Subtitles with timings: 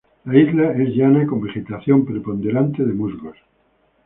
[0.25, 3.37] La isla es llana con vegetación preponderante de musgos.